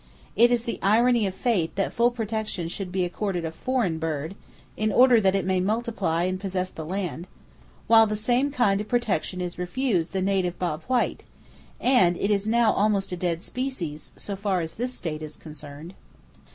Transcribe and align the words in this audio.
It 0.35 0.51
is 0.51 0.63
the 0.63 0.79
irony 0.81 1.27
of 1.27 1.35
fate 1.35 1.75
that 1.75 1.93
full 1.93 2.09
protection 2.09 2.67
should 2.69 2.91
be 2.91 3.05
accorded 3.05 3.45
a 3.45 3.51
foreign 3.51 3.99
bird, 3.99 4.33
in 4.75 4.91
order 4.91 5.21
that 5.21 5.35
it 5.35 5.45
may 5.45 5.59
multiply 5.59 6.23
and 6.23 6.39
possess 6.39 6.71
the 6.71 6.83
land, 6.83 7.27
while 7.85 8.07
the 8.07 8.15
same 8.15 8.49
kind 8.49 8.81
of 8.81 8.87
protection 8.87 9.41
is 9.41 9.59
refused 9.59 10.11
the 10.11 10.23
native 10.23 10.57
bob 10.57 10.81
white, 10.87 11.21
and 11.79 12.17
it 12.17 12.31
is 12.31 12.47
now 12.47 12.73
almost 12.73 13.11
a 13.11 13.15
dead 13.15 13.43
species, 13.43 14.11
so 14.17 14.35
far 14.35 14.61
as 14.61 14.73
this 14.73 14.95
state 14.95 15.21
is 15.21 15.37
concerned. 15.37 15.93